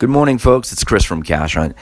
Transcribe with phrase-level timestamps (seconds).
[0.00, 0.72] Good morning, folks.
[0.72, 1.76] It's Chris from Cash Hunt.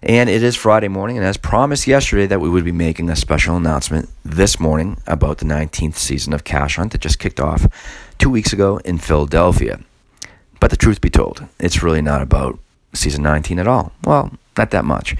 [0.00, 3.16] And it is Friday morning, and as promised yesterday, that we would be making a
[3.16, 7.66] special announcement this morning about the 19th season of Cash Hunt that just kicked off
[8.16, 9.80] two weeks ago in Philadelphia.
[10.60, 12.60] But the truth be told, it's really not about
[12.92, 13.90] season 19 at all.
[14.04, 15.16] Well, not that much.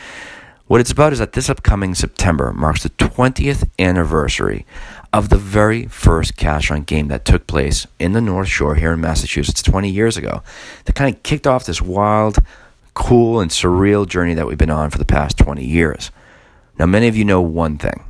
[0.68, 4.64] What it's about is that this upcoming September marks the 20th anniversary
[5.12, 8.92] of the very first Cash Hunt game that took place in the North Shore here
[8.92, 10.42] in Massachusetts 20 years ago.
[10.84, 12.38] That kind of kicked off this wild,
[12.94, 16.10] cool, and surreal journey that we've been on for the past 20 years.
[16.78, 18.04] Now, many of you know one thing.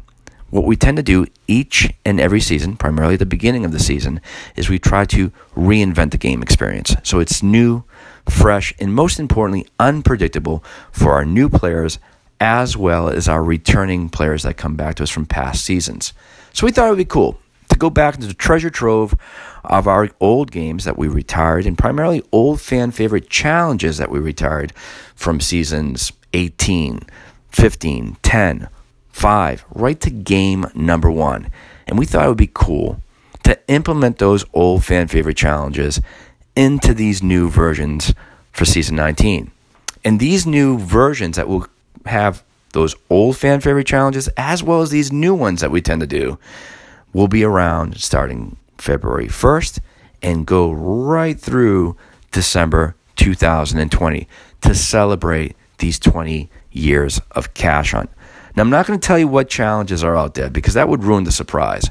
[0.50, 3.78] What we tend to do each and every season, primarily at the beginning of the
[3.78, 4.20] season,
[4.56, 6.96] is we try to reinvent the game experience.
[7.02, 7.84] So it's new,
[8.28, 11.98] fresh, and most importantly, unpredictable for our new players
[12.40, 16.12] as well as our returning players that come back to us from past seasons.
[16.58, 19.14] So we thought it would be cool to go back into the treasure trove
[19.62, 24.18] of our old games that we retired and primarily old fan favorite challenges that we
[24.18, 24.72] retired
[25.14, 27.02] from seasons 18,
[27.50, 28.68] 15, 10,
[29.08, 31.48] 5, right to game number one.
[31.86, 33.00] And we thought it would be cool
[33.44, 36.00] to implement those old fan favorite challenges
[36.56, 38.12] into these new versions
[38.50, 39.52] for season 19.
[40.04, 41.68] And these new versions that will
[42.06, 46.00] have those old fan favorite challenges as well as these new ones that we tend
[46.00, 46.38] to do
[47.12, 49.80] will be around starting February 1st
[50.22, 51.96] and go right through
[52.32, 54.28] December 2020
[54.60, 58.10] to celebrate these 20 years of Cash Hunt.
[58.56, 61.04] Now, I'm not going to tell you what challenges are out there because that would
[61.04, 61.90] ruin the surprise.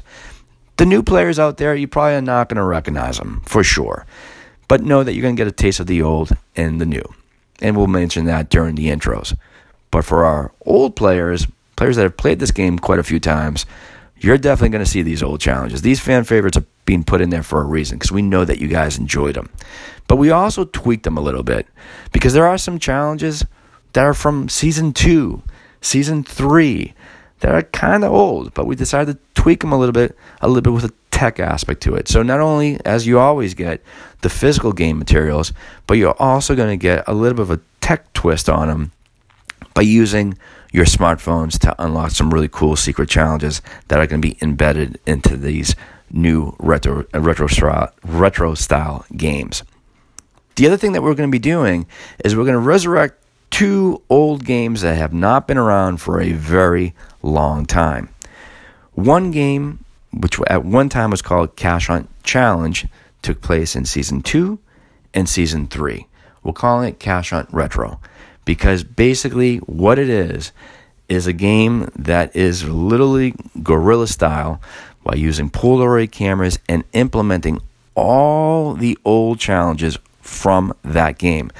[0.76, 4.06] The new players out there, you probably are not going to recognize them for sure.
[4.68, 7.02] But know that you're going to get a taste of the old and the new.
[7.60, 9.36] And we'll mention that during the intros.
[9.90, 13.66] But for our old players, players that have played this game quite a few times,
[14.20, 15.82] you're definitely going to see these old challenges.
[15.82, 18.58] These fan favorites are being put in there for a reason because we know that
[18.58, 19.48] you guys enjoyed them.
[20.08, 21.66] But we also tweaked them a little bit
[22.12, 23.44] because there are some challenges
[23.92, 25.42] that are from season two,
[25.80, 26.94] season three,
[27.40, 30.48] that are kind of old, but we decided to tweak them a little bit, a
[30.48, 32.08] little bit with a tech aspect to it.
[32.08, 33.82] So not only, as you always get,
[34.22, 35.52] the physical game materials,
[35.86, 38.92] but you're also going to get a little bit of a tech twist on them
[39.78, 40.36] by using
[40.72, 44.98] your smartphones to unlock some really cool secret challenges that are going to be embedded
[45.06, 45.76] into these
[46.10, 49.62] new retro uh, retro style, retro style games.
[50.56, 51.86] The other thing that we're going to be doing
[52.24, 56.32] is we're going to resurrect two old games that have not been around for a
[56.32, 58.08] very long time.
[58.94, 62.84] One game, which at one time was called Cash Hunt Challenge,
[63.22, 64.58] took place in season two
[65.14, 66.08] and season three.
[66.42, 68.00] We're calling it Cash Hunt Retro
[68.48, 70.52] because basically what it is
[71.06, 74.58] is a game that is literally guerrilla style
[75.04, 77.60] by using Polaroid cameras and implementing
[77.94, 81.50] all the old challenges from that game.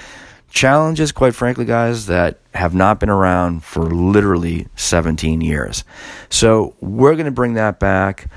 [0.49, 5.85] Challenges, quite frankly, guys, that have not been around for literally 17 years.
[6.31, 8.31] So we're going to bring that back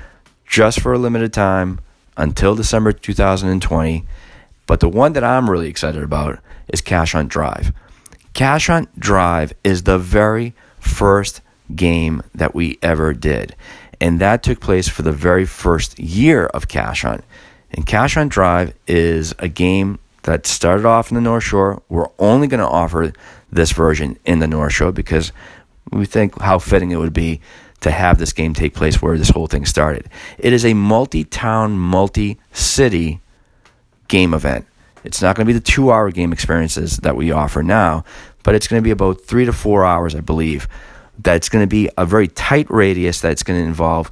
[0.46, 1.80] just for a limited time
[2.18, 4.04] until December 2020.
[4.66, 6.38] But the one that I'm really excited about
[6.68, 7.72] is Cash Hunt Drive.
[8.34, 11.40] Cash Hunt Drive is the very first
[11.74, 13.54] game that we ever did.
[14.00, 17.24] And that took place for the very first year of Cash Hunt.
[17.70, 21.82] And Cash Hunt Drive is a game that started off in the North Shore.
[21.88, 23.12] We're only going to offer
[23.50, 25.32] this version in the North Shore because
[25.90, 27.40] we think how fitting it would be
[27.80, 30.08] to have this game take place where this whole thing started.
[30.38, 33.20] It is a multi town, multi city
[34.08, 34.66] game event.
[35.04, 38.04] It's not going to be the two hour game experiences that we offer now,
[38.42, 40.68] but it's going to be about three to four hours, I believe.
[41.18, 44.10] That's going to be a very tight radius that's going to involve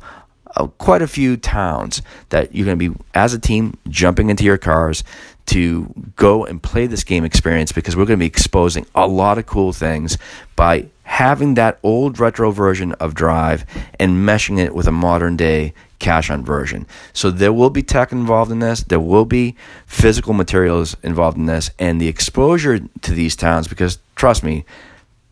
[0.56, 4.44] uh, quite a few towns that you're going to be, as a team, jumping into
[4.44, 5.04] your cars
[5.50, 9.36] to go and play this game experience because we're going to be exposing a lot
[9.36, 10.16] of cool things
[10.54, 13.64] by having that old retro version of Drive
[13.98, 16.86] and meshing it with a modern day Cash Hunt version.
[17.12, 19.56] So there will be tech involved in this, there will be
[19.86, 24.64] physical materials involved in this, and the exposure to these towns, because trust me,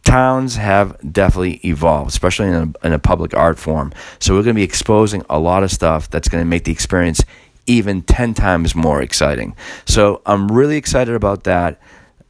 [0.03, 3.93] towns have definitely evolved, especially in a, in a public art form.
[4.19, 6.73] So we're going to be exposing a lot of stuff that's going to make the
[6.73, 7.23] experience
[7.69, 9.55] even 10 times more exciting.
[9.85, 11.81] So I'm really excited about that.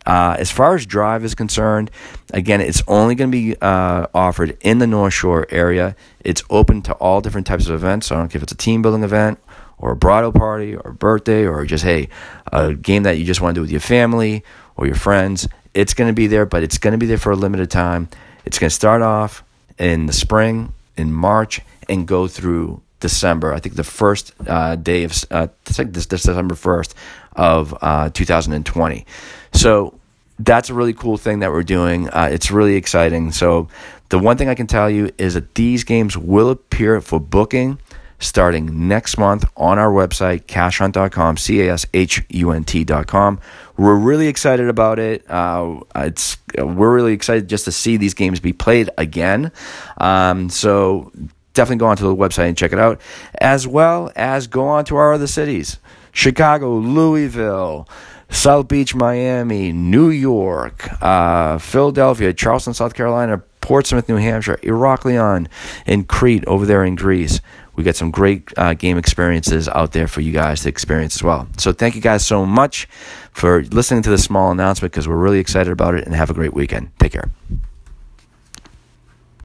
[0.05, 1.91] Uh, as far as Drive is concerned,
[2.33, 5.95] again, it's only going to be uh, offered in the North Shore area.
[6.21, 8.07] It's open to all different types of events.
[8.07, 9.39] So I don't care if it's a team building event
[9.77, 12.09] or a bridal party or a birthday or just, hey,
[12.53, 14.45] a game that you just want to do with your family
[14.77, 15.47] or your friends.
[15.75, 18.09] It's going to be there, but it's going to be there for a limited time.
[18.47, 19.45] It's going to start off
[19.79, 23.53] in the spring, in March, and go through December.
[23.53, 26.95] I think the first uh, day of uh, this, December first
[27.37, 29.07] of uh, 2020.
[29.53, 29.99] So
[30.39, 32.09] that's a really cool thing that we're doing.
[32.11, 33.33] Uh, it's really exciting.
[33.33, 33.69] So,
[34.11, 37.79] the one thing I can tell you is that these games will appear for booking
[38.21, 43.41] starting next month on our website, cashunt.com, C A S H U N T.com.
[43.77, 45.29] We're really excited about it.
[45.31, 49.53] Uh, it's we're really excited just to see these games be played again.
[49.99, 51.13] Um, so
[51.59, 53.01] definitely go onto the website and check it out,
[53.41, 55.79] as well as go on to our other cities:
[56.13, 57.89] Chicago, Louisville.
[58.31, 65.49] South Beach, Miami, New York, uh, Philadelphia, Charleston, South Carolina, Portsmouth, New Hampshire, Heraklion,
[65.87, 67.41] and Crete over there in Greece
[67.79, 71.23] we got some great uh, game experiences out there for you guys to experience as
[71.23, 71.47] well.
[71.59, 72.89] So thank you guys so much
[73.31, 76.35] for listening to this small announcement because we're really excited about it and have a
[76.35, 76.91] great weekend.
[76.99, 77.31] Take care.